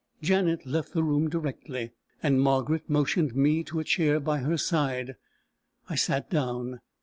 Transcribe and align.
Janet 0.19 0.65
left 0.65 0.93
the 0.93 1.03
room 1.03 1.29
directly, 1.29 1.91
and 2.23 2.41
Margaret 2.41 2.89
motioned 2.89 3.35
me 3.35 3.63
to 3.65 3.79
a 3.79 3.83
chair 3.83 4.19
by 4.19 4.39
her 4.39 4.57
side. 4.57 5.13
I 5.91 5.93
sat 5.93 6.27
down. 6.27 6.79